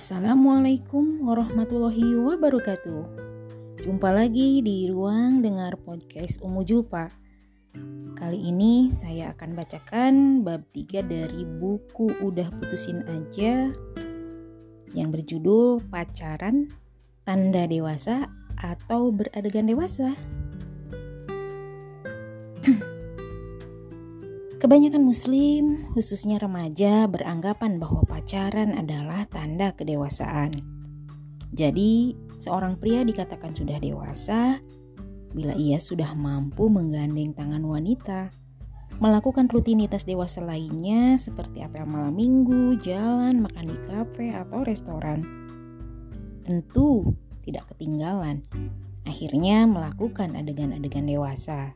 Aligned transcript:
Assalamualaikum 0.00 1.28
warahmatullahi 1.28 2.16
wabarakatuh. 2.16 3.04
Jumpa 3.84 4.08
lagi 4.08 4.64
di 4.64 4.88
ruang 4.88 5.44
dengar 5.44 5.76
podcast 5.76 6.40
Umu 6.40 6.64
Julpa. 6.64 7.12
Kali 8.16 8.48
ini 8.48 8.88
saya 8.88 9.36
akan 9.36 9.52
bacakan 9.52 10.40
bab 10.40 10.64
3 10.72 11.04
dari 11.04 11.44
buku 11.44 12.16
Udah 12.16 12.48
Putusin 12.48 13.04
Aja 13.12 13.68
yang 14.96 15.12
berjudul 15.12 15.84
Pacaran 15.92 16.72
Tanda 17.28 17.68
Dewasa 17.68 18.32
atau 18.56 19.12
Beradegan 19.12 19.68
Dewasa. 19.68 20.16
Kebanyakan 24.60 25.08
muslim, 25.08 25.88
khususnya 25.96 26.36
remaja, 26.36 27.08
beranggapan 27.08 27.80
bahwa 27.80 28.04
pacaran 28.04 28.76
adalah 28.76 29.24
tanda 29.24 29.72
kedewasaan. 29.72 30.52
Jadi, 31.56 32.12
seorang 32.36 32.76
pria 32.76 33.00
dikatakan 33.00 33.56
sudah 33.56 33.80
dewasa 33.80 34.60
bila 35.32 35.56
ia 35.56 35.80
sudah 35.80 36.12
mampu 36.12 36.68
menggandeng 36.68 37.32
tangan 37.32 37.64
wanita, 37.64 38.36
melakukan 39.00 39.48
rutinitas 39.48 40.04
dewasa 40.04 40.44
lainnya 40.44 41.16
seperti 41.16 41.64
apel 41.64 41.88
malam 41.88 42.12
minggu, 42.12 42.76
jalan, 42.84 43.40
makan 43.40 43.64
di 43.64 43.78
kafe 43.88 44.36
atau 44.36 44.60
restoran. 44.60 45.24
Tentu 46.44 47.16
tidak 47.40 47.64
ketinggalan. 47.72 48.44
Akhirnya 49.08 49.64
melakukan 49.64 50.36
adegan-adegan 50.36 51.08
dewasa. 51.08 51.72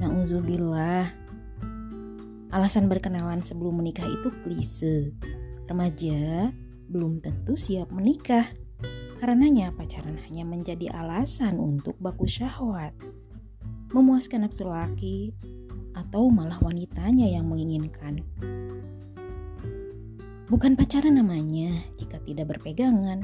Nauzubillah, 0.00 1.19
Alasan 2.50 2.90
berkenalan 2.90 3.46
sebelum 3.46 3.78
menikah 3.78 4.10
itu 4.10 4.34
klise. 4.42 5.14
Remaja 5.70 6.50
belum 6.90 7.22
tentu 7.22 7.54
siap 7.54 7.94
menikah. 7.94 8.42
Karenanya 9.22 9.70
pacaran 9.70 10.18
hanya 10.26 10.42
menjadi 10.42 10.90
alasan 10.90 11.62
untuk 11.62 11.94
baku 12.02 12.26
syahwat. 12.26 12.90
Memuaskan 13.94 14.50
nafsu 14.50 14.66
laki 14.66 15.30
atau 15.94 16.26
malah 16.26 16.58
wanitanya 16.58 17.30
yang 17.30 17.46
menginginkan. 17.46 18.18
Bukan 20.50 20.74
pacaran 20.74 21.14
namanya 21.22 21.70
jika 21.94 22.18
tidak 22.26 22.50
berpegangan, 22.50 23.22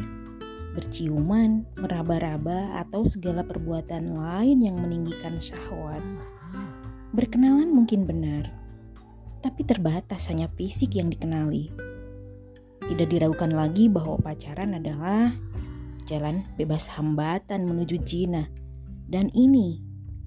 berciuman, 0.79 1.67
meraba-raba, 1.75 2.79
atau 2.79 3.03
segala 3.03 3.43
perbuatan 3.43 4.15
lain 4.15 4.63
yang 4.63 4.79
meninggikan 4.79 5.35
syahwat. 5.43 6.05
Berkenalan 7.11 7.75
mungkin 7.75 8.07
benar, 8.07 8.66
tapi 9.47 9.63
terbatas 9.63 10.27
hanya 10.27 10.51
fisik 10.59 10.99
yang 10.99 11.07
dikenali. 11.07 11.71
Tidak 12.83 13.07
diragukan 13.07 13.55
lagi 13.55 13.87
bahwa 13.87 14.19
pacaran 14.19 14.75
adalah 14.75 15.31
jalan 16.11 16.43
bebas 16.59 16.91
hambatan 16.91 17.63
menuju 17.63 17.95
jina, 18.03 18.51
dan 19.07 19.31
ini 19.39 19.79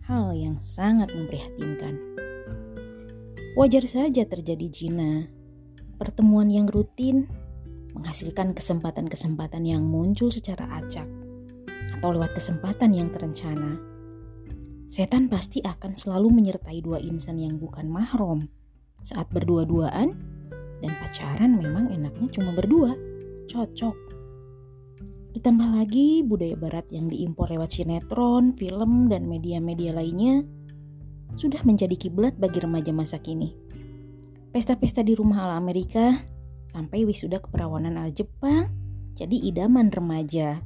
hal 0.07 0.31
yang 0.31 0.55
sangat 0.63 1.11
memprihatinkan. 1.11 1.99
Wajar 3.59 3.83
saja 3.91 4.23
terjadi 4.23 4.71
jina, 4.71 5.27
pertemuan 5.99 6.47
yang 6.47 6.71
rutin 6.71 7.27
menghasilkan 7.91 8.55
kesempatan-kesempatan 8.55 9.67
yang 9.67 9.83
muncul 9.83 10.31
secara 10.31 10.63
acak 10.79 11.11
atau 11.99 12.15
lewat 12.15 12.39
kesempatan 12.39 12.95
yang 12.95 13.11
terencana. 13.11 13.83
Setan 14.87 15.27
pasti 15.27 15.59
akan 15.59 15.91
selalu 15.91 16.39
menyertai 16.39 16.79
dua 16.79 17.03
insan 17.03 17.35
yang 17.35 17.59
bukan 17.59 17.91
mahram 17.91 18.47
saat 19.01 19.27
berdua-duaan 19.31 20.15
dan 20.79 20.91
pacaran 21.03 21.59
memang 21.59 21.91
enaknya 21.91 22.27
cuma 22.31 22.55
berdua, 22.55 22.95
cocok. 23.51 23.95
Ditambah 25.35 25.69
lagi 25.77 26.25
budaya 26.25 26.57
barat 26.57 26.89
yang 26.89 27.05
diimpor 27.05 27.51
lewat 27.51 27.75
sinetron, 27.75 28.57
film, 28.57 29.07
dan 29.11 29.29
media-media 29.29 29.93
lainnya 29.93 30.43
sudah 31.37 31.61
menjadi 31.63 31.93
kiblat 31.93 32.35
bagi 32.35 32.59
remaja 32.63 32.89
masa 32.89 33.21
kini. 33.21 33.53
Pesta-pesta 34.49 35.05
di 35.05 35.13
rumah 35.13 35.45
ala 35.45 35.55
Amerika 35.61 36.17
sampai 36.73 37.05
wisuda 37.05 37.37
keperawanan 37.37 38.01
ala 38.01 38.09
Jepang 38.09 38.73
jadi 39.13 39.35
idaman 39.35 39.93
remaja. 39.93 40.63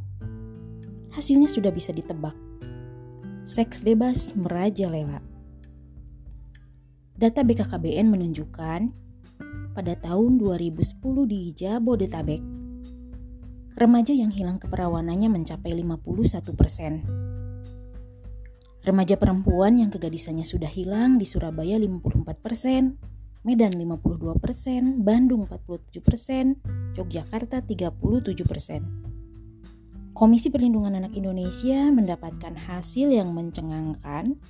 Hasilnya 1.11 1.50
sudah 1.51 1.73
bisa 1.73 1.91
ditebak. 1.91 2.38
Seks 3.44 3.83
bebas 3.83 4.31
merajalela. 4.39 5.32
Data 7.13 7.46
BKKBN 7.46 8.09
menunjukkan 8.09 8.81
pada 9.78 9.94
tahun 10.01 10.41
2010 10.41 10.97
di 11.29 11.53
Jabodetabek, 11.53 12.41
remaja 13.78 14.13
yang 14.18 14.34
hilang 14.34 14.57
keperawanannya 14.57 15.29
mencapai 15.29 15.78
51 15.78 16.57
persen. 16.57 17.06
Remaja 18.81 19.13
perempuan 19.22 19.78
yang 19.78 19.94
kegadisannya 19.94 20.41
sudah 20.41 20.68
hilang 20.68 21.22
di 21.22 21.29
Surabaya 21.29 21.78
54 21.78 22.34
persen, 22.41 22.97
Medan 23.45 23.78
52 23.78 24.34
persen, 24.41 25.06
Bandung 25.06 25.45
47 25.45 26.01
persen, 26.01 26.57
Yogyakarta 26.97 27.62
37 27.62 28.41
persen. 28.41 28.81
Komisi 30.18 30.50
Perlindungan 30.50 30.97
Anak 30.97 31.13
Indonesia 31.13 31.94
mendapatkan 31.94 32.57
hasil 32.57 33.13
yang 33.13 33.38
mencengangkan 33.38 34.41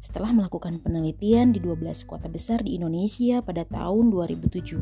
setelah 0.00 0.32
melakukan 0.32 0.80
penelitian 0.80 1.52
di 1.52 1.60
12 1.60 2.08
kota 2.08 2.32
besar 2.32 2.64
di 2.64 2.80
Indonesia 2.80 3.44
pada 3.44 3.68
tahun 3.68 4.08
2007. 4.08 4.80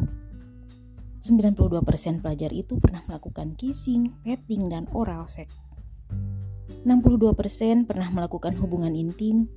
92% 1.18 2.22
pelajar 2.22 2.54
itu 2.54 2.78
pernah 2.78 3.02
melakukan 3.10 3.58
kissing, 3.58 4.14
petting, 4.22 4.70
dan 4.70 4.86
oral 4.94 5.26
seks. 5.26 5.58
62% 6.86 7.90
pernah 7.90 8.08
melakukan 8.14 8.54
hubungan 8.54 8.94
intim, 8.94 9.50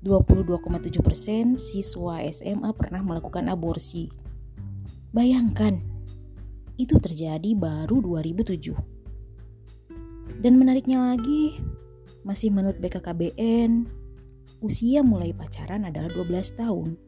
22,7% 0.00 1.60
siswa 1.60 2.24
SMA 2.32 2.72
pernah 2.72 3.04
melakukan 3.04 3.52
aborsi. 3.52 4.08
Bayangkan, 5.12 5.84
itu 6.80 6.96
terjadi 6.96 7.52
baru 7.52 8.00
2007. 8.00 8.72
Dan 10.40 10.56
menariknya 10.56 11.12
lagi, 11.12 11.60
masih 12.24 12.52
menurut 12.52 12.80
BKKBN, 12.80 13.88
usia 14.66 15.06
mulai 15.06 15.30
pacaran 15.30 15.86
adalah 15.86 16.10
12 16.10 16.58
tahun. 16.58 16.98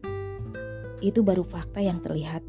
Itu 1.02 1.26
baru 1.26 1.42
fakta 1.42 1.82
yang 1.82 1.98
terlihat. 1.98 2.46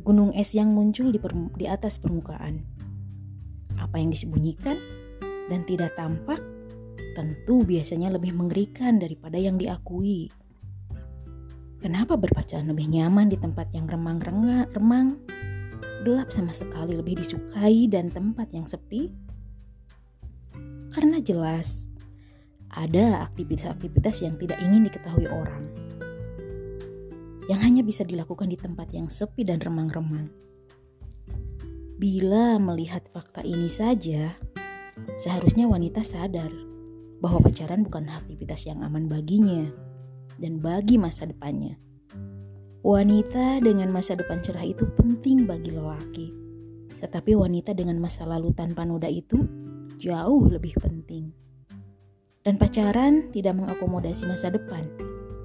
Gunung, 0.00 0.34
es 0.34 0.54
yang 0.58 0.74
muncul 0.74 1.14
di, 1.14 1.22
di 1.54 1.66
atas 1.70 2.02
permukaan. 2.02 2.66
Apa 3.78 4.02
yang 4.02 4.10
disembunyikan 4.10 4.78
dan 5.46 5.62
tidak 5.66 5.94
tampak 5.94 6.38
tentu 7.14 7.66
biasanya 7.66 8.14
lebih 8.14 8.34
mengerikan 8.34 9.02
daripada 9.02 9.38
yang 9.38 9.58
diakui. 9.58 10.30
Kenapa 11.82 12.14
berpacaran 12.14 12.70
lebih 12.70 12.86
nyaman 12.92 13.32
di 13.32 13.40
tempat 13.40 13.74
yang 13.74 13.90
remang-remang, 13.90 15.18
gelap 16.06 16.30
sama 16.30 16.54
sekali 16.54 16.94
lebih 16.94 17.18
disukai 17.18 17.90
dan 17.90 18.12
tempat 18.12 18.54
yang 18.54 18.68
sepi? 18.68 19.10
Karena 20.90 21.18
jelas 21.18 21.89
ada 22.70 23.26
aktivitas-aktivitas 23.26 24.22
yang 24.22 24.38
tidak 24.38 24.58
ingin 24.62 24.86
diketahui 24.86 25.26
orang, 25.26 25.66
yang 27.50 27.58
hanya 27.58 27.82
bisa 27.82 28.06
dilakukan 28.06 28.46
di 28.46 28.54
tempat 28.54 28.94
yang 28.94 29.10
sepi 29.10 29.42
dan 29.42 29.58
remang-remang. 29.58 30.30
Bila 32.00 32.56
melihat 32.62 33.04
fakta 33.10 33.42
ini 33.42 33.66
saja, 33.68 34.32
seharusnya 35.18 35.66
wanita 35.66 36.00
sadar 36.00 36.48
bahwa 37.20 37.44
pacaran 37.44 37.84
bukan 37.84 38.08
aktivitas 38.08 38.64
yang 38.64 38.80
aman 38.80 39.04
baginya 39.10 39.68
dan 40.40 40.62
bagi 40.62 40.96
masa 40.96 41.28
depannya. 41.28 41.76
Wanita 42.80 43.60
dengan 43.60 43.92
masa 43.92 44.16
depan 44.16 44.40
cerah 44.40 44.64
itu 44.64 44.88
penting 44.96 45.44
bagi 45.44 45.76
lelaki, 45.76 46.32
tetapi 46.96 47.36
wanita 47.36 47.76
dengan 47.76 48.00
masa 48.00 48.24
lalu 48.24 48.56
tanpa 48.56 48.88
noda 48.88 49.04
itu 49.04 49.44
jauh 50.00 50.48
lebih 50.48 50.72
penting. 50.80 51.28
Dan 52.40 52.56
pacaran 52.56 53.28
tidak 53.36 53.52
mengakomodasi 53.52 54.24
masa 54.24 54.48
depan, 54.48 54.80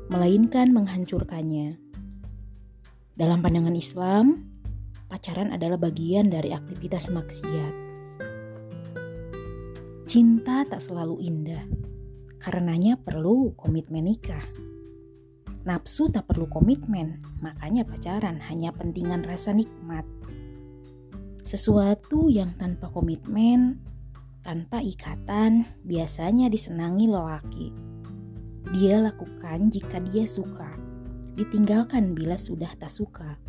melainkan 0.08 0.72
menghancurkannya. 0.72 1.76
Dalam 3.20 3.44
pandangan 3.44 3.76
Islam, 3.76 4.48
pacaran 5.12 5.52
adalah 5.52 5.76
bagian 5.76 6.32
dari 6.32 6.56
aktivitas 6.56 7.12
maksiat. 7.12 7.74
Cinta 10.08 10.64
tak 10.64 10.80
selalu 10.80 11.20
indah, 11.20 11.68
karenanya 12.40 12.96
perlu 12.96 13.52
komitmen 13.60 14.08
nikah. 14.08 14.48
Nafsu 15.68 16.08
tak 16.08 16.32
perlu 16.32 16.48
komitmen, 16.48 17.20
makanya 17.44 17.84
pacaran 17.84 18.40
hanya 18.48 18.72
pentingan 18.72 19.28
rasa 19.28 19.52
nikmat. 19.52 20.08
Sesuatu 21.44 22.32
yang 22.32 22.56
tanpa 22.56 22.88
komitmen 22.88 23.84
tanpa 24.46 24.78
ikatan 24.78 25.66
biasanya 25.82 26.54
disenangi 26.54 27.10
lelaki. 27.10 27.74
Dia 28.78 29.02
lakukan 29.02 29.74
jika 29.74 29.98
dia 30.14 30.30
suka, 30.30 30.70
ditinggalkan 31.34 32.14
bila 32.14 32.38
sudah 32.38 32.70
tak 32.78 32.94
suka. 32.94 33.42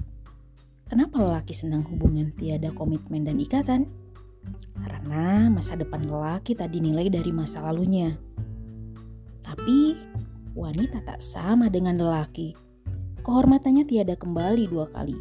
Kenapa 0.89 1.21
lelaki 1.21 1.53
senang 1.53 1.85
hubungan 1.85 2.33
tiada 2.33 2.73
komitmen 2.73 3.29
dan 3.29 3.37
ikatan? 3.37 3.85
Karena 4.81 5.53
masa 5.53 5.77
depan 5.77 6.09
lelaki 6.09 6.57
tak 6.57 6.73
dinilai 6.73 7.13
dari 7.13 7.29
masa 7.29 7.61
lalunya. 7.61 8.17
Tapi 9.45 10.01
wanita 10.57 11.05
tak 11.05 11.21
sama 11.21 11.69
dengan 11.69 12.01
lelaki. 12.01 12.57
Kehormatannya 13.21 13.85
tiada 13.85 14.17
kembali 14.17 14.65
dua 14.65 14.89
kali. 14.89 15.19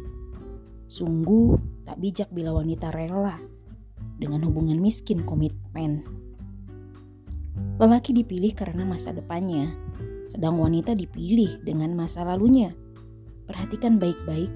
Sungguh 0.88 1.84
tak 1.84 2.00
bijak 2.00 2.32
bila 2.32 2.56
wanita 2.56 2.94
rela 2.94 3.36
dengan 4.16 4.40
hubungan 4.48 4.80
miskin 4.80 5.22
komitmen. 5.76 6.00
Lelaki 7.76 8.16
dipilih 8.16 8.56
karena 8.56 8.88
masa 8.88 9.12
depannya, 9.12 9.76
sedang 10.24 10.56
wanita 10.56 10.96
dipilih 10.96 11.60
dengan 11.60 11.92
masa 11.92 12.24
lalunya. 12.24 12.72
Perhatikan 13.44 14.00
baik-baik 14.00 14.48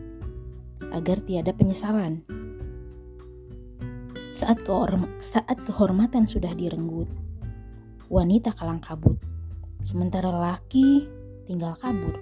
agar 0.88 1.20
tiada 1.20 1.52
penyesalan. 1.52 2.24
Saat, 4.32 4.64
kehorm 4.64 5.04
saat 5.20 5.60
kehormatan 5.68 6.24
sudah 6.24 6.56
direnggut, 6.56 7.12
wanita 8.08 8.56
kalang 8.56 8.80
kabut, 8.80 9.20
sementara 9.84 10.32
laki 10.32 11.04
tinggal 11.44 11.76
kabur, 11.76 12.16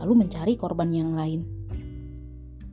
lalu 0.00 0.24
mencari 0.24 0.56
korban 0.56 0.88
yang 0.94 1.12
lain. 1.12 1.44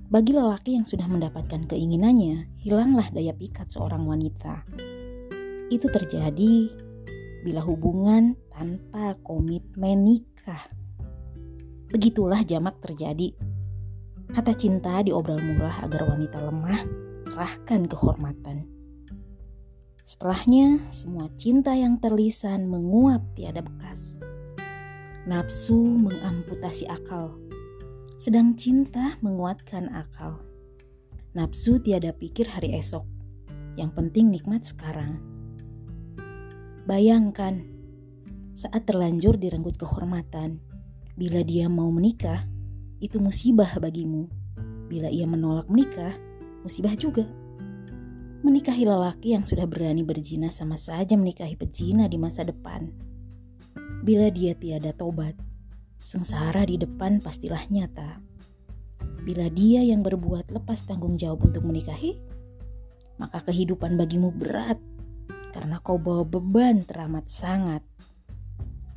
Bagi 0.09 0.33
lelaki 0.33 0.79
yang 0.79 0.87
sudah 0.87 1.05
mendapatkan 1.05 1.69
keinginannya, 1.69 2.49
hilanglah 2.61 3.11
daya 3.13 3.35
pikat 3.35 3.69
seorang 3.69 4.09
wanita. 4.09 4.65
Itu 5.69 5.89
terjadi 5.89 6.69
bila 7.45 7.61
hubungan 7.63 8.35
tanpa 8.51 9.15
komitmen 9.21 10.03
nikah. 10.03 10.65
Begitulah 11.89 12.45
jamak 12.45 12.77
terjadi 12.81 13.33
Kata 14.29 14.53
cinta 14.53 15.01
diobral 15.01 15.41
murah 15.41 15.81
agar 15.81 16.05
wanita 16.05 16.37
lemah, 16.37 16.77
serahkan 17.25 17.89
kehormatan. 17.89 18.69
Setelahnya, 20.05 20.85
semua 20.93 21.33
cinta 21.33 21.73
yang 21.73 21.97
terlisan 21.97 22.69
menguap 22.69 23.25
tiada 23.33 23.65
bekas. 23.65 24.21
Nafsu 25.25 25.81
mengamputasi 25.81 26.85
akal, 26.85 27.41
sedang 28.21 28.53
cinta 28.53 29.17
menguatkan 29.25 29.89
akal. 29.97 30.37
Nafsu 31.33 31.81
tiada 31.81 32.13
pikir 32.13 32.53
hari 32.53 32.77
esok, 32.77 33.09
yang 33.81 33.89
penting 33.89 34.29
nikmat 34.29 34.61
sekarang. 34.61 35.17
Bayangkan, 36.89 37.61
saat 38.57 38.89
terlanjur 38.89 39.37
direnggut 39.37 39.77
kehormatan, 39.77 40.57
bila 41.13 41.45
dia 41.45 41.69
mau 41.69 41.85
menikah, 41.93 42.49
itu 42.97 43.21
musibah 43.21 43.77
bagimu. 43.77 44.25
Bila 44.89 45.05
ia 45.05 45.29
menolak 45.29 45.69
menikah, 45.69 46.17
musibah 46.65 46.97
juga. 46.97 47.29
Menikahi 48.41 48.89
lelaki 48.89 49.37
yang 49.37 49.45
sudah 49.45 49.69
berani 49.69 50.01
berzina 50.01 50.49
sama 50.49 50.81
saja 50.81 51.13
menikahi 51.13 51.53
pezina 51.53 52.09
di 52.09 52.17
masa 52.17 52.41
depan. 52.41 52.89
Bila 54.01 54.33
dia 54.33 54.57
tiada 54.57 54.89
tobat, 54.89 55.37
sengsara 56.01 56.65
di 56.65 56.81
depan 56.81 57.21
pastilah 57.21 57.69
nyata. 57.69 58.17
Bila 59.29 59.45
dia 59.53 59.85
yang 59.85 60.01
berbuat 60.01 60.49
lepas 60.49 60.89
tanggung 60.89 61.21
jawab 61.21 61.53
untuk 61.53 61.69
menikahi, 61.69 62.17
maka 63.21 63.45
kehidupan 63.45 63.93
bagimu 63.93 64.33
berat 64.33 64.81
karena 65.59 65.83
kau 65.83 65.99
bawa 65.99 66.23
beban 66.23 66.87
teramat 66.87 67.27
sangat. 67.27 67.83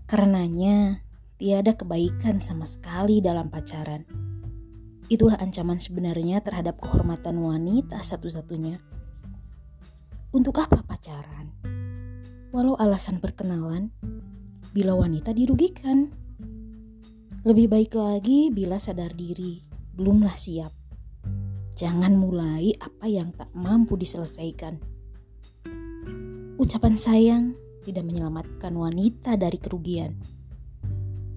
Karenanya, 0.07 1.03
tiada 1.35 1.75
kebaikan 1.75 2.39
sama 2.39 2.71
sekali 2.71 3.19
dalam 3.19 3.51
pacaran. 3.51 4.07
Itulah 5.11 5.43
ancaman 5.43 5.83
sebenarnya 5.83 6.39
terhadap 6.39 6.79
kehormatan 6.79 7.43
wanita 7.43 7.99
satu-satunya. 7.99 8.79
Untuk 10.31 10.63
apa 10.63 10.87
pacaran? 10.87 11.51
Walau 12.55 12.79
alasan 12.79 13.19
perkenalan, 13.19 13.91
bila 14.71 14.95
wanita 14.95 15.35
dirugikan. 15.35 16.15
Lebih 17.43 17.75
baik 17.75 17.99
lagi 17.99 18.55
bila 18.55 18.79
sadar 18.79 19.11
diri, 19.19 19.67
belumlah 19.99 20.39
siap. 20.39 20.71
Jangan 21.75 22.15
mulai 22.15 22.71
apa 22.79 23.11
yang 23.11 23.35
tak 23.35 23.51
mampu 23.51 23.99
diselesaikan. 23.99 25.02
Ucapan 26.61 26.95
sayang 26.97 27.45
tidak 27.83 28.05
menyelamatkan 28.07 28.73
wanita 28.77 29.37
dari 29.37 29.59
kerugian 29.59 30.43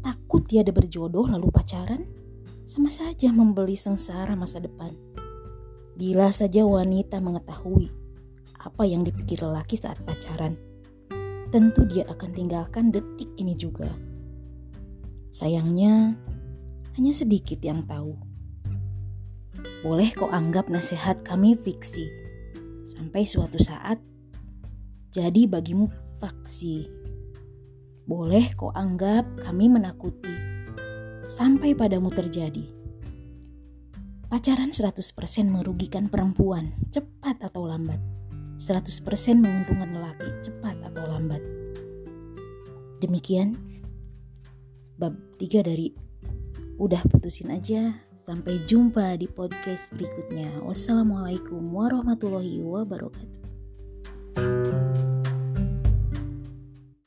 takut 0.05 0.45
tiada 0.45 0.69
berjodoh 0.69 1.25
lalu 1.25 1.49
pacaran, 1.49 2.05
sama 2.69 2.93
saja 2.93 3.33
membeli 3.33 3.73
sengsara 3.73 4.37
masa 4.37 4.61
depan. 4.61 4.93
Bila 5.97 6.29
saja 6.29 6.61
wanita 6.61 7.17
mengetahui 7.17 7.89
apa 8.61 8.83
yang 8.85 9.01
dipikir 9.01 9.41
lelaki 9.41 9.73
saat 9.73 9.97
pacaran, 10.05 10.53
tentu 11.49 11.89
dia 11.89 12.05
akan 12.05 12.29
tinggalkan 12.37 12.93
detik 12.93 13.33
ini 13.41 13.57
juga. 13.57 13.89
Sayangnya, 15.33 16.13
hanya 16.99 17.13
sedikit 17.15 17.57
yang 17.65 17.81
tahu. 17.89 18.13
Boleh 19.81 20.13
kau 20.13 20.29
anggap 20.29 20.69
nasihat 20.69 21.25
kami 21.25 21.57
fiksi, 21.57 22.05
sampai 22.85 23.25
suatu 23.25 23.57
saat 23.57 23.97
jadi 25.15 25.47
bagimu 25.47 25.87
faksi. 26.19 26.91
Boleh 28.03 28.51
kau 28.59 28.75
anggap 28.75 29.23
kami 29.39 29.71
menakuti, 29.71 30.35
sampai 31.23 31.71
padamu 31.71 32.11
terjadi. 32.11 32.67
Pacaran 34.27 34.75
100% 34.75 34.91
merugikan 35.47 36.11
perempuan, 36.11 36.75
cepat 36.91 37.39
atau 37.47 37.63
lambat. 37.63 38.03
100% 38.59 39.39
menguntungkan 39.39 39.95
lelaki, 39.95 40.27
cepat 40.43 40.83
atau 40.83 41.07
lambat. 41.07 41.39
Demikian 42.99 43.55
bab 44.99 45.15
3 45.39 45.63
dari 45.63 45.95
Udah 46.75 46.99
putusin 47.07 47.55
aja. 47.55 48.03
Sampai 48.19 48.59
jumpa 48.67 49.15
di 49.15 49.31
podcast 49.31 49.95
berikutnya. 49.95 50.59
Wassalamualaikum 50.59 51.63
warahmatullahi 51.71 52.59
wabarakatuh. 52.59 53.44